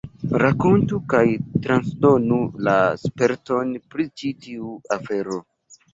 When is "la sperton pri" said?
2.69-4.11